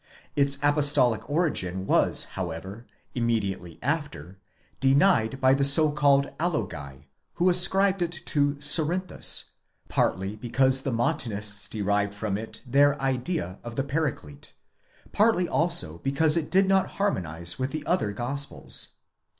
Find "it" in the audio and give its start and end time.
8.01-8.11, 12.35-12.63, 16.35-16.49